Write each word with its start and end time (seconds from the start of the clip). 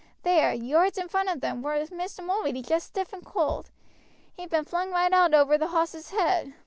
There, 0.23 0.51
yards 0.51 0.97
in 0.97 1.07
front 1.09 1.29
of 1.29 1.41
them, 1.41 1.61
were 1.61 1.75
Mr. 1.75 2.23
Mulready 2.25 2.63
just 2.63 2.87
stiff 2.87 3.13
and 3.13 3.23
cold. 3.23 3.69
He'd 4.33 4.49
been 4.49 4.65
flung 4.65 4.89
right 4.89 5.13
out 5.13 5.35
over 5.35 5.59
the 5.59 5.67
hoss' 5.67 6.09
head. 6.09 6.55